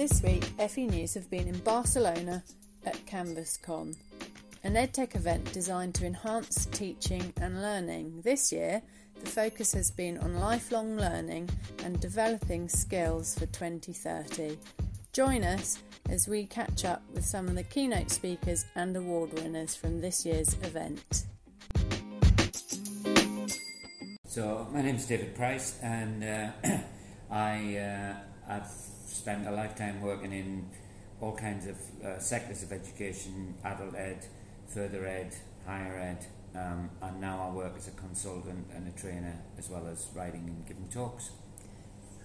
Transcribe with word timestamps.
This 0.00 0.22
week, 0.22 0.44
FE 0.44 0.86
News 0.86 1.12
have 1.12 1.28
been 1.28 1.46
in 1.46 1.58
Barcelona 1.58 2.42
at 2.86 2.96
CanvasCon, 3.04 3.94
an 4.64 4.72
EdTech 4.72 5.14
event 5.14 5.52
designed 5.52 5.94
to 5.96 6.06
enhance 6.06 6.64
teaching 6.72 7.34
and 7.38 7.60
learning. 7.60 8.22
This 8.24 8.50
year, 8.50 8.80
the 9.22 9.28
focus 9.28 9.74
has 9.74 9.90
been 9.90 10.16
on 10.16 10.40
lifelong 10.40 10.96
learning 10.96 11.50
and 11.84 12.00
developing 12.00 12.66
skills 12.66 13.34
for 13.34 13.44
2030. 13.44 14.56
Join 15.12 15.44
us 15.44 15.82
as 16.08 16.26
we 16.26 16.46
catch 16.46 16.86
up 16.86 17.02
with 17.12 17.26
some 17.26 17.46
of 17.46 17.54
the 17.54 17.62
keynote 17.62 18.10
speakers 18.10 18.64
and 18.76 18.96
award 18.96 19.34
winners 19.34 19.76
from 19.76 20.00
this 20.00 20.24
year's 20.24 20.54
event. 20.62 21.26
So, 24.24 24.66
my 24.72 24.80
name 24.80 24.96
is 24.96 25.04
David 25.04 25.34
Price, 25.34 25.78
and 25.82 26.24
uh, 26.24 26.52
I, 27.30 27.76
uh, 27.76 28.14
I've 28.48 28.89
spent 29.10 29.46
a 29.46 29.50
lifetime 29.50 30.00
working 30.00 30.32
in 30.32 30.68
all 31.20 31.36
kinds 31.36 31.66
of 31.66 31.76
uh, 32.04 32.18
sectors 32.18 32.62
of 32.62 32.72
education 32.72 33.54
adult 33.64 33.94
ed, 33.94 34.24
further 34.68 35.06
ed, 35.06 35.34
higher 35.66 35.96
ed, 35.98 36.26
um, 36.54 36.90
and 37.02 37.20
now 37.20 37.48
I 37.48 37.54
work 37.54 37.74
as 37.76 37.88
a 37.88 37.92
consultant 37.92 38.66
and 38.74 38.88
a 38.88 38.98
trainer 38.98 39.36
as 39.58 39.68
well 39.68 39.86
as 39.86 40.08
writing 40.14 40.44
and 40.46 40.66
giving 40.66 40.88
talks. 40.88 41.30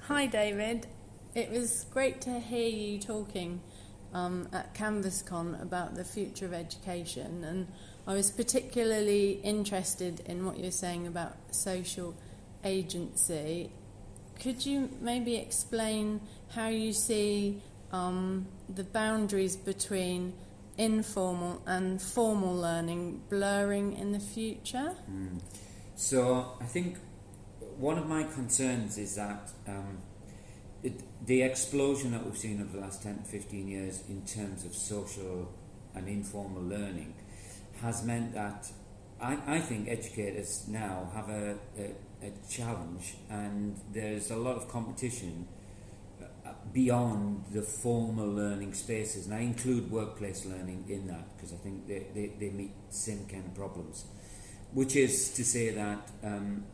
Hi, 0.08 0.26
David. 0.26 0.88
It 1.34 1.52
was 1.52 1.86
great 1.92 2.22
to 2.22 2.40
hear 2.40 2.70
you 2.70 3.00
talking 3.00 3.62
um, 4.14 4.48
at 4.54 4.74
CanvasCon 4.74 5.62
about 5.62 5.96
the 5.96 6.06
future 6.06 6.46
of 6.46 6.54
education, 6.54 7.44
and 7.44 7.68
I 8.08 8.14
was 8.14 8.32
particularly 8.32 9.42
interested 9.44 10.22
in 10.26 10.46
what 10.46 10.60
you're 10.60 10.72
saying 10.72 11.08
about 11.08 11.36
social 11.52 12.16
agency. 12.64 13.72
Could 14.40 14.66
you 14.66 14.90
maybe 15.02 15.36
explain 15.36 16.22
how 16.50 16.68
you 16.68 16.94
see 16.94 17.62
um, 17.92 18.48
the 18.74 18.84
boundaries 18.84 19.56
between 19.56 20.34
informal 20.78 21.62
and 21.66 22.02
formal 22.02 22.56
learning 22.56 23.22
blurring 23.30 23.98
in 23.98 24.12
the 24.12 24.20
future? 24.20 24.96
Mm. 25.10 25.42
So, 25.96 26.58
I 26.60 26.66
think 26.66 26.98
one 27.78 27.98
of 27.98 28.08
my 28.08 28.24
concerns 28.24 28.98
is 28.98 29.16
that 29.16 29.52
um, 29.68 30.00
it, 30.84 31.02
the 31.26 31.42
explosion 31.42 32.12
that 32.12 32.26
we've 32.26 32.38
seen 32.38 32.62
over 32.62 32.78
the 32.78 32.82
last 32.82 33.04
10 33.04 33.24
15 33.24 33.68
years 33.68 34.04
in 34.08 34.22
terms 34.26 34.66
of 34.66 34.74
social 34.74 35.52
and 35.96 36.08
informal 36.08 36.62
learning 36.62 37.14
has 37.82 38.04
meant 38.04 38.34
that 38.34 38.70
I, 39.20 39.38
I 39.48 39.60
think 39.60 39.90
educators 39.90 40.66
now 40.68 41.10
have 41.14 41.30
a, 41.30 41.56
a, 41.78 41.92
a 42.26 42.52
challenge 42.52 43.16
and 43.30 43.80
there's 43.94 44.32
a 44.32 44.36
lot 44.36 44.56
of 44.56 44.68
competition 44.68 45.48
uh, 46.22 46.50
beyond 46.74 47.44
the 47.52 47.62
formal 47.62 48.28
learning 48.28 48.74
spaces, 48.74 49.26
and 49.26 49.36
I 49.36 49.40
include 49.40 49.92
workplace 49.92 50.46
learning 50.46 50.86
in 50.90 51.08
that 51.08 51.36
because 51.36 51.54
I 51.54 51.58
think 51.58 51.88
they, 51.88 52.06
they, 52.14 52.32
they 52.40 52.50
meet 52.50 52.72
same 52.90 53.26
kind 53.26 53.46
of 53.46 53.54
problems. 53.56 54.06
Which 54.74 54.96
is 54.96 55.30
to 55.36 55.46
say 55.46 55.70
that 55.72 56.10
um, 56.24 56.66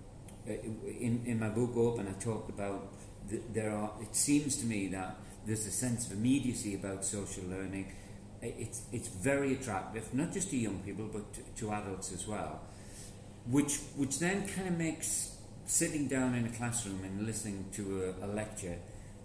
uh, 0.48 0.54
in, 0.54 1.22
in 1.26 1.40
my 1.40 1.50
book 1.50 1.78
Open, 1.78 2.08
I 2.08 2.14
talked 2.14 2.50
about 2.50 2.88
the, 3.30 3.42
there 3.54 3.72
are. 3.72 3.92
It 4.02 4.16
seems 4.16 4.58
to 4.58 4.66
me 4.66 4.88
that 4.88 5.18
there's 5.46 5.66
a 5.68 5.72
sense 5.72 6.08
of 6.08 6.14
immediacy 6.14 6.76
about 6.76 7.06
social 7.06 7.44
learning. 7.44 7.94
It's 8.42 8.82
it's 8.92 9.08
very 9.08 9.54
attractive, 9.54 10.14
not 10.14 10.32
just 10.32 10.50
to 10.50 10.58
young 10.58 10.80
people 10.80 11.10
but 11.14 11.32
to, 11.34 11.42
to 11.58 11.72
adults 11.74 12.12
as 12.12 12.28
well, 12.28 12.62
which 13.46 13.78
which 13.96 14.18
then 14.18 14.48
kind 14.48 14.68
of 14.68 14.78
makes 14.78 15.31
sitting 15.72 16.08
down 16.08 16.36
in 16.36 16.46
a 16.46 16.50
classroom 16.50 17.02
and 17.04 17.26
listening 17.26 17.66
to 17.72 18.14
a, 18.22 18.26
a 18.26 18.28
lecture 18.28 18.78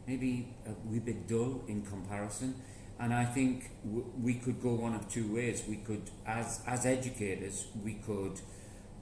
maybe 0.06 0.48
a 0.66 0.88
wee 0.88 0.98
bit 0.98 1.26
dull 1.26 1.62
in 1.68 1.82
comparison. 1.82 2.54
And 2.98 3.12
I 3.12 3.24
think 3.24 3.70
w- 3.84 4.06
we 4.22 4.34
could 4.34 4.62
go 4.62 4.74
one 4.74 4.94
of 4.94 5.08
two 5.10 5.34
ways. 5.34 5.64
We 5.68 5.76
could, 5.76 6.02
as 6.26 6.62
as 6.66 6.86
educators, 6.86 7.66
we 7.84 7.94
could 7.94 8.40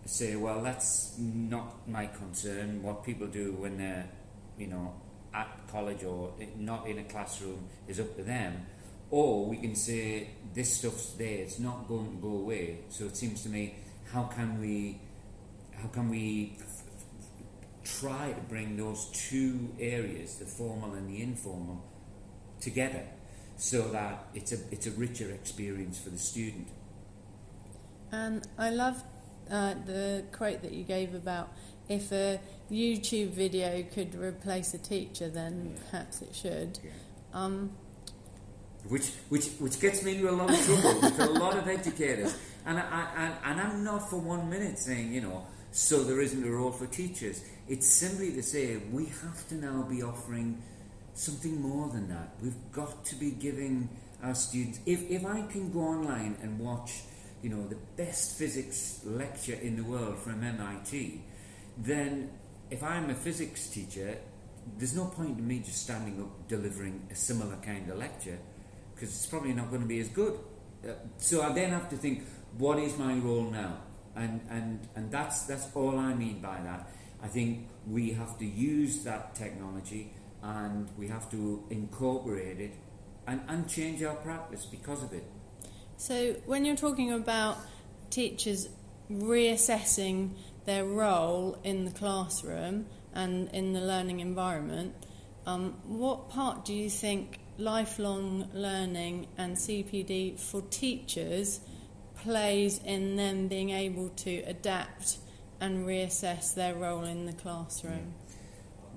say, 0.06 0.36
well, 0.36 0.62
that's 0.62 1.16
not 1.18 1.88
my 1.88 2.06
concern. 2.06 2.82
What 2.82 3.04
people 3.04 3.28
do 3.28 3.52
when 3.52 3.78
they're, 3.78 4.08
you 4.58 4.66
know, 4.66 4.94
at 5.32 5.48
college 5.70 6.04
or 6.04 6.32
not 6.56 6.86
in 6.88 6.98
a 6.98 7.04
classroom 7.04 7.68
is 7.86 8.00
up 8.00 8.16
to 8.16 8.22
them. 8.22 8.66
Or 9.10 9.46
we 9.46 9.58
can 9.58 9.76
say 9.76 10.30
this 10.54 10.78
stuff's 10.78 11.12
there; 11.12 11.38
it's 11.44 11.60
not 11.60 11.86
going 11.86 12.16
to 12.16 12.22
go 12.22 12.36
away. 12.38 12.80
So 12.88 13.04
it 13.04 13.16
seems 13.16 13.42
to 13.44 13.48
me, 13.48 13.76
how 14.10 14.24
can 14.24 14.60
we, 14.60 14.98
how 15.72 15.88
can 15.88 16.08
we 16.08 16.56
try 17.84 18.32
to 18.32 18.40
bring 18.42 18.76
those 18.76 19.06
two 19.12 19.70
areas, 19.78 20.36
the 20.36 20.46
formal 20.46 20.94
and 20.94 21.08
the 21.08 21.22
informal, 21.22 21.84
together 22.60 23.04
so 23.56 23.82
that 23.88 24.26
it's 24.34 24.52
a, 24.52 24.58
it's 24.70 24.86
a 24.86 24.90
richer 24.92 25.30
experience 25.30 25.98
for 25.98 26.10
the 26.10 26.18
student. 26.18 26.68
And 28.10 28.46
I 28.58 28.70
love 28.70 29.02
uh, 29.50 29.74
the 29.86 30.24
quote 30.32 30.62
that 30.62 30.72
you 30.72 30.84
gave 30.84 31.14
about 31.14 31.52
if 31.88 32.12
a 32.12 32.40
YouTube 32.70 33.30
video 33.30 33.82
could 33.82 34.14
replace 34.14 34.74
a 34.74 34.78
teacher, 34.78 35.28
then 35.28 35.74
yeah. 35.74 35.82
perhaps 35.90 36.22
it 36.22 36.34
should. 36.34 36.78
Yeah. 36.82 36.90
Um, 37.32 37.72
which, 38.88 39.10
which, 39.28 39.46
which 39.58 39.80
gets 39.80 40.02
me 40.02 40.16
into 40.16 40.30
a 40.30 40.32
lot 40.32 40.50
of 40.50 40.64
trouble 40.64 41.00
with 41.00 41.20
a 41.20 41.30
lot 41.30 41.56
of 41.56 41.68
educators. 41.68 42.36
And, 42.66 42.78
I, 42.78 42.82
I, 42.82 43.50
and 43.50 43.60
I'm 43.60 43.84
not 43.84 44.08
for 44.08 44.18
one 44.18 44.48
minute 44.48 44.78
saying, 44.78 45.12
you 45.12 45.20
know, 45.20 45.46
so 45.74 46.04
there 46.04 46.20
isn't 46.20 46.46
a 46.46 46.50
role 46.50 46.70
for 46.70 46.86
teachers. 46.86 47.42
It's 47.68 47.88
simply 47.88 48.32
to 48.34 48.44
say 48.44 48.76
we 48.92 49.06
have 49.06 49.48
to 49.48 49.56
now 49.56 49.82
be 49.82 50.04
offering 50.04 50.62
something 51.14 51.60
more 51.60 51.88
than 51.88 52.08
that. 52.10 52.36
We've 52.40 52.70
got 52.70 53.04
to 53.06 53.16
be 53.16 53.32
giving 53.32 53.88
our 54.22 54.36
students. 54.36 54.78
If, 54.86 55.10
if 55.10 55.26
I 55.26 55.42
can 55.42 55.72
go 55.72 55.80
online 55.80 56.36
and 56.42 56.60
watch, 56.60 57.02
you 57.42 57.50
know, 57.50 57.66
the 57.66 57.78
best 57.96 58.38
physics 58.38 59.00
lecture 59.04 59.54
in 59.54 59.74
the 59.74 59.82
world 59.82 60.16
from 60.16 60.44
MIT, 60.44 61.20
then 61.76 62.30
if 62.70 62.84
I'm 62.84 63.10
a 63.10 63.14
physics 63.14 63.66
teacher, 63.66 64.16
there's 64.78 64.94
no 64.94 65.06
point 65.06 65.40
in 65.40 65.48
me 65.48 65.58
just 65.58 65.82
standing 65.82 66.22
up 66.22 66.46
delivering 66.46 67.04
a 67.10 67.16
similar 67.16 67.56
kind 67.56 67.90
of 67.90 67.98
lecture 67.98 68.38
because 68.94 69.08
it's 69.08 69.26
probably 69.26 69.52
not 69.52 69.70
going 69.70 69.82
to 69.82 69.88
be 69.88 69.98
as 69.98 70.08
good. 70.08 70.38
Uh, 70.88 70.92
so 71.16 71.42
I 71.42 71.52
then 71.52 71.70
have 71.70 71.90
to 71.90 71.96
think, 71.96 72.22
what 72.58 72.78
is 72.78 72.96
my 72.96 73.14
role 73.14 73.50
now? 73.50 73.78
And, 74.16 74.40
and, 74.50 74.88
and 74.94 75.10
that's, 75.10 75.42
that's 75.42 75.68
all 75.74 75.98
I 75.98 76.14
mean 76.14 76.40
by 76.40 76.60
that. 76.62 76.88
I 77.22 77.26
think 77.26 77.68
we 77.88 78.10
have 78.12 78.38
to 78.38 78.44
use 78.44 79.02
that 79.04 79.34
technology 79.34 80.12
and 80.42 80.88
we 80.96 81.08
have 81.08 81.30
to 81.30 81.64
incorporate 81.70 82.60
it 82.60 82.72
and, 83.26 83.40
and 83.48 83.68
change 83.68 84.02
our 84.02 84.16
practice 84.16 84.66
because 84.66 85.02
of 85.02 85.12
it. 85.12 85.24
So, 85.96 86.34
when 86.44 86.64
you're 86.64 86.76
talking 86.76 87.12
about 87.12 87.56
teachers 88.10 88.68
reassessing 89.10 90.30
their 90.66 90.84
role 90.84 91.58
in 91.64 91.84
the 91.84 91.90
classroom 91.90 92.86
and 93.14 93.48
in 93.50 93.72
the 93.72 93.80
learning 93.80 94.20
environment, 94.20 94.94
um, 95.46 95.74
what 95.84 96.30
part 96.30 96.64
do 96.64 96.74
you 96.74 96.90
think 96.90 97.38
lifelong 97.58 98.48
learning 98.52 99.28
and 99.38 99.56
CPD 99.56 100.38
for 100.38 100.62
teachers 100.62 101.60
plays 102.24 102.80
in 102.82 103.16
them 103.16 103.48
being 103.48 103.70
able 103.70 104.08
to 104.08 104.42
adapt 104.46 105.18
and 105.60 105.86
reassess 105.86 106.54
their 106.54 106.74
role 106.74 107.04
in 107.04 107.26
the 107.26 107.32
classroom? 107.32 108.14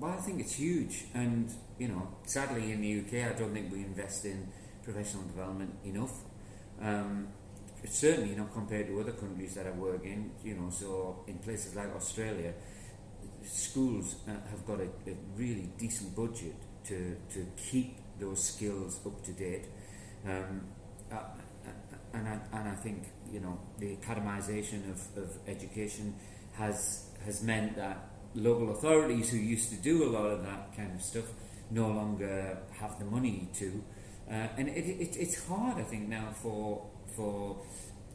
Well, 0.00 0.12
I 0.12 0.16
think 0.16 0.40
it's 0.40 0.54
huge, 0.54 1.04
and 1.14 1.52
you 1.78 1.88
know, 1.88 2.08
sadly 2.24 2.72
in 2.72 2.80
the 2.80 3.00
UK, 3.00 3.30
I 3.30 3.38
don't 3.38 3.52
think 3.52 3.70
we 3.70 3.80
invest 3.80 4.24
in 4.24 4.48
professional 4.82 5.24
development 5.24 5.74
enough. 5.84 6.22
Um, 6.80 7.28
certainly 7.84 8.34
not 8.34 8.52
compared 8.52 8.86
to 8.86 9.00
other 9.00 9.12
countries 9.12 9.54
that 9.54 9.66
I 9.66 9.70
work 9.70 10.04
in. 10.04 10.30
You 10.44 10.54
know, 10.54 10.70
so 10.70 11.24
in 11.26 11.38
places 11.38 11.74
like 11.74 11.94
Australia, 11.94 12.54
schools 13.44 14.16
uh, 14.26 14.32
have 14.50 14.64
got 14.66 14.80
a, 14.80 14.88
a, 15.10 15.14
really 15.36 15.68
decent 15.78 16.14
budget 16.14 16.54
to 16.84 17.16
to 17.34 17.46
keep 17.56 17.96
those 18.18 18.42
skills 18.42 19.00
up 19.04 19.22
to 19.24 19.32
date. 19.32 19.66
Um, 20.24 20.62
uh, 21.10 21.16
and 22.12 22.28
I, 22.28 22.38
and 22.52 22.68
I 22.68 22.74
think 22.74 23.08
you 23.30 23.40
know 23.40 23.58
the 23.78 23.96
academisation 23.96 24.90
of, 24.90 25.22
of 25.22 25.30
education 25.46 26.14
has 26.54 27.04
has 27.24 27.42
meant 27.42 27.76
that 27.76 28.08
local 28.34 28.70
authorities 28.70 29.30
who 29.30 29.38
used 29.38 29.70
to 29.70 29.76
do 29.76 30.04
a 30.04 30.10
lot 30.10 30.26
of 30.26 30.42
that 30.44 30.76
kind 30.76 30.94
of 30.94 31.02
stuff 31.02 31.24
no 31.70 31.88
longer 31.88 32.58
have 32.78 32.98
the 32.98 33.04
money 33.04 33.48
to, 33.54 33.82
uh, 34.30 34.48
and 34.56 34.68
it, 34.68 34.86
it, 34.86 35.16
it's 35.16 35.46
hard 35.46 35.78
I 35.78 35.82
think 35.82 36.08
now 36.08 36.30
for 36.32 36.86
for 37.16 37.56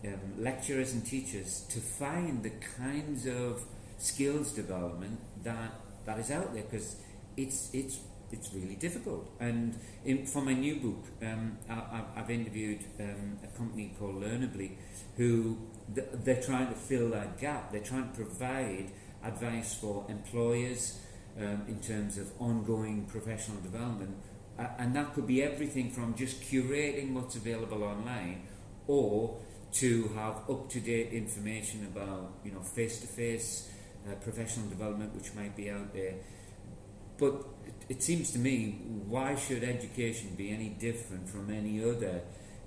um, 0.05 0.19
lecturers 0.37 0.93
and 0.93 1.05
teachers 1.05 1.65
to 1.69 1.79
find 1.79 2.43
the 2.43 2.51
kinds 2.77 3.25
of 3.25 3.63
skills 3.97 4.51
development 4.51 5.19
that 5.43 5.71
that 6.05 6.19
is 6.19 6.31
out 6.31 6.53
there 6.53 6.63
because 6.63 6.97
it's 7.37 7.69
it's 7.73 7.99
it's 8.33 8.49
really 8.53 8.75
difficult. 8.75 9.23
And 9.39 9.79
in, 10.03 10.25
for 10.25 10.41
my 10.41 10.55
new 10.65 10.75
book, 10.85 11.03
um, 11.21 11.57
I, 11.69 12.01
have 12.19 12.29
interviewed 12.29 12.81
um, 12.99 13.37
a 13.47 13.57
company 13.57 13.93
called 13.97 14.15
Learnerbly, 14.23 14.71
who 15.17 15.57
th- 15.95 16.07
they're 16.25 16.41
trying 16.49 16.67
to 16.67 16.77
fill 16.89 17.07
that 17.11 17.39
gap. 17.39 17.71
They're 17.71 17.89
trying 17.91 18.07
to 18.09 18.15
provide 18.15 18.87
advice 19.23 19.71
for 19.81 20.05
employers 20.09 20.99
um, 21.39 21.59
in 21.67 21.79
terms 21.79 22.17
of 22.17 22.25
ongoing 22.39 23.05
professional 23.15 23.59
development, 23.69 24.15
Uh, 24.53 24.67
and 24.77 24.93
that 24.95 25.13
could 25.13 25.25
be 25.25 25.41
everything 25.41 25.89
from 25.89 26.13
just 26.13 26.35
curating 26.41 27.13
what's 27.15 27.35
available 27.35 27.83
online 27.83 28.37
or 28.87 29.35
to 29.71 29.89
have 30.13 30.35
up-to-date 30.47 31.09
information 31.11 31.79
about, 31.91 32.33
you 32.45 32.51
know, 32.51 32.61
face-to-face 32.61 33.49
uh, 34.05 34.13
professional 34.21 34.67
development 34.69 35.09
which 35.15 35.33
might 35.33 35.55
be 35.55 35.71
out 35.71 35.91
there. 35.93 36.13
But 37.17 37.33
it, 37.89 38.03
seems 38.03 38.31
to 38.31 38.39
me, 38.39 38.81
why 39.07 39.35
should 39.35 39.63
education 39.63 40.35
be 40.35 40.51
any 40.51 40.69
different 40.69 41.29
from 41.29 41.51
any 41.51 41.83
other 41.83 42.21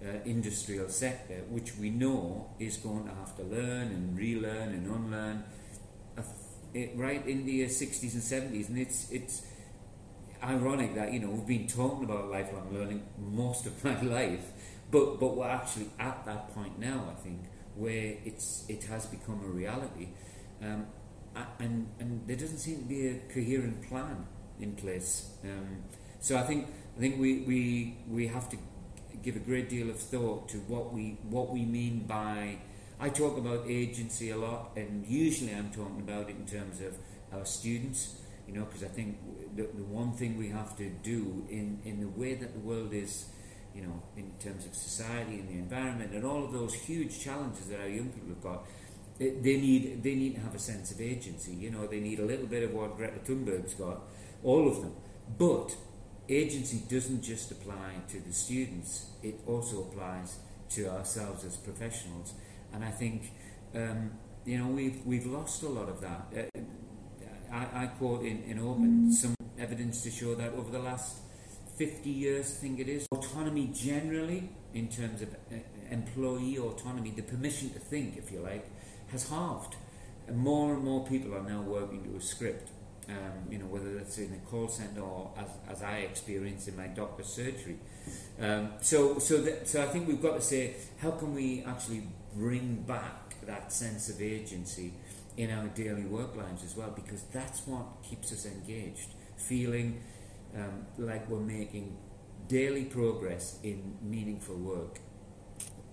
uh, 0.04 0.08
industrial 0.24 0.88
sector, 0.88 1.42
which 1.48 1.76
we 1.76 1.90
know 1.90 2.50
is 2.58 2.76
going 2.76 3.04
to 3.04 3.14
have 3.14 3.36
to 3.36 3.42
learn 3.42 3.88
and 3.88 4.16
relearn 4.18 4.70
and 4.70 4.86
unlearn 4.86 5.44
it, 6.76 6.92
right 6.94 7.26
in 7.26 7.46
the 7.46 7.62
60s 7.62 8.14
and 8.14 8.22
70s, 8.22 8.68
and 8.68 8.78
it's 8.78 9.10
it's 9.10 9.42
ironic 10.42 10.94
that 10.94 11.12
you 11.12 11.20
know 11.20 11.30
we've 11.30 11.46
been 11.46 11.66
talking 11.66 12.04
about 12.04 12.30
lifelong 12.30 12.72
learning 12.72 13.02
most 13.19 13.66
of 13.66 13.84
my 13.88 14.00
life, 14.02 14.52
but 14.90 15.19
but 15.19 15.36
we're 15.36 15.48
actually 15.48 15.90
at 15.98 16.24
that 16.26 16.54
point 16.54 16.78
now. 16.78 17.08
I 17.10 17.14
think 17.22 17.40
where 17.74 18.16
it's 18.24 18.64
it 18.69 18.84
has 18.84 19.06
become 19.06 19.40
a 19.44 19.48
reality, 19.48 20.08
um, 20.62 20.86
and 21.58 21.88
and 21.98 22.26
there 22.26 22.36
doesn't 22.36 22.58
seem 22.58 22.78
to 22.78 22.84
be 22.84 23.08
a 23.08 23.14
coherent 23.32 23.82
plan 23.88 24.26
in 24.61 24.73
place. 24.75 25.31
Um, 25.44 25.85
so 26.20 26.37
I 26.37 26.43
think 26.43 26.69
I 26.97 27.00
think 27.00 27.20
we, 27.20 27.41
we 27.41 27.97
we 28.08 28.26
have 28.29 28.49
to 28.50 28.56
give 29.23 29.37
a 29.37 29.41
great 29.41 29.69
deal 29.69 29.91
of 29.91 29.99
thought 29.99 30.49
to 30.50 30.58
what 30.58 30.93
we 30.93 31.19
what 31.29 31.50
we 31.50 31.64
mean 31.64 32.06
by 32.06 32.58
I 32.99 33.11
talk 33.11 33.37
about 33.37 33.69
agency 33.69 34.31
a 34.31 34.37
lot, 34.37 34.70
and 34.76 35.06
usually 35.06 35.55
I'm 35.55 35.70
talking 35.70 36.00
about 36.00 36.31
it 36.31 36.37
in 36.37 36.47
terms 36.47 36.81
of 36.81 36.97
our 37.32 37.44
students, 37.44 38.17
you 38.49 38.55
know, 38.55 38.64
because 38.64 38.85
I 38.85 38.88
think 38.88 39.19
the, 39.55 39.64
the 39.64 39.85
one 39.85 40.12
thing 40.12 40.38
we 40.38 40.49
have 40.49 40.76
to 40.79 40.88
do 41.03 41.47
in, 41.50 41.79
in 41.85 42.00
the 42.00 42.08
way 42.08 42.35
that 42.35 42.55
the 42.55 42.61
world 42.61 42.94
is, 42.94 43.26
you 43.75 43.82
know, 43.82 44.03
in 44.17 44.32
terms 44.41 44.64
of 44.64 44.75
society 44.75 45.41
and 45.41 45.49
the 45.49 45.55
environment 45.58 46.14
and 46.14 46.25
all 46.25 46.43
of 46.43 46.53
those 46.53 46.73
huge 46.73 47.20
challenges 47.20 47.67
that 47.67 47.81
our 47.81 47.88
young 47.88 48.08
people 48.08 48.29
have 48.31 48.43
got, 48.43 48.64
they, 49.19 49.56
need 49.58 50.03
they 50.03 50.14
need 50.14 50.35
to 50.37 50.41
have 50.41 50.55
a 50.55 50.58
sense 50.58 50.91
of 50.91 51.00
agency. 51.00 51.53
You 51.53 51.70
know, 51.70 51.87
they 51.87 52.00
need 52.00 52.19
a 52.19 52.25
little 52.25 52.47
bit 52.47 52.62
of 52.62 52.73
what 52.73 52.97
Greta 52.97 53.19
Thunberg's 53.25 53.75
got, 53.75 54.00
all 54.46 54.69
of 54.69 54.81
them. 54.81 54.94
But 55.37 55.76
agency 56.28 56.82
doesn't 56.88 57.22
just 57.22 57.50
apply 57.50 57.90
to 58.08 58.20
the 58.20 58.32
students; 58.32 59.10
it 59.22 59.40
also 59.46 59.81
applies 59.82 60.38
to 60.70 60.88
ourselves 60.88 61.44
as 61.44 61.56
professionals. 61.56 62.34
And 62.72 62.84
I 62.84 62.90
think, 62.90 63.32
um, 63.75 64.12
you 64.44 64.58
know, 64.58 64.69
we've, 64.69 65.04
we've 65.04 65.26
lost 65.26 65.62
a 65.62 65.69
lot 65.69 65.88
of 65.88 66.00
that. 66.00 66.50
Uh, 66.56 66.60
I, 67.52 67.84
I, 67.84 67.87
quote 67.87 68.22
in, 68.22 68.43
in 68.44 68.58
Open 68.58 69.12
some 69.12 69.34
evidence 69.58 70.02
to 70.02 70.10
show 70.10 70.34
that 70.34 70.52
over 70.54 70.70
the 70.70 70.81
last 70.81 71.19
50 71.76 72.10
years, 72.10 72.46
I 72.46 72.60
think 72.60 72.81
it 72.81 72.88
is, 72.88 73.06
autonomy 73.12 73.70
generally, 73.72 74.50
in 74.75 74.88
terms 74.88 75.22
of 75.22 75.28
uh, 75.52 75.56
employee 75.90 76.58
autonomy, 76.58 77.10
the 77.10 77.22
permission 77.22 77.70
to 77.70 77.78
think, 77.78 78.16
if 78.16 78.32
you 78.32 78.40
like, 78.40 78.69
has 79.08 79.28
halved. 79.28 79.76
And 80.26 80.37
more 80.37 80.75
and 80.75 80.82
more 80.82 81.06
people 81.06 81.34
are 81.34 81.43
now 81.43 81.62
working 81.62 82.02
to 82.04 82.16
a 82.16 82.20
script. 82.20 82.70
Um, 83.08 83.53
you 83.53 83.58
know, 83.58 83.67
whether 83.67 83.94
that's 83.94 84.19
in 84.19 84.32
a 84.32 84.50
call 84.50 84.67
center 84.67 85.00
or 85.00 85.31
as, 85.38 85.49
as 85.70 85.82
I 85.85 85.99
experienced 85.99 86.67
in 86.67 86.76
my 86.76 86.88
doctor's 86.88 87.29
surgery. 87.29 87.79
Um, 88.41 88.70
so, 88.81 89.20
so, 89.20 89.41
that, 89.43 89.69
so 89.69 89.81
I 89.81 89.87
think 89.87 90.08
we've 90.08 90.20
got 90.20 90.35
to 90.35 90.41
say, 90.41 90.75
how 90.99 91.12
can 91.12 91.32
we 91.32 91.62
actually 91.64 92.08
bring 92.35 92.82
back 92.82 93.41
that 93.47 93.73
sense 93.73 94.08
of 94.08 94.20
agency 94.20 94.93
in 95.37 95.53
our 95.53 95.69
daily 95.69 96.05
work 96.05 96.35
lives 96.35 96.64
as 96.64 96.76
well, 96.76 96.91
because 96.91 97.23
that's 97.32 97.64
what 97.69 97.85
keeps 98.03 98.32
us 98.32 98.44
engaged, 98.44 99.11
feeling 99.37 100.03
um, 100.56 100.87
like 100.99 101.29
we're 101.29 101.38
making 101.38 101.97
daily 102.49 102.87
progress 102.87 103.61
in 103.62 103.99
meaningful 104.03 104.56
work. 104.56 104.99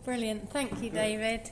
Brilliant. 0.04 0.52
Thank 0.52 0.82
you, 0.82 0.90
David. 0.90 1.52